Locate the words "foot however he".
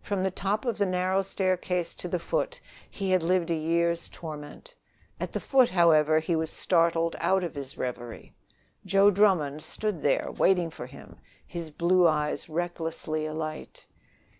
5.38-6.34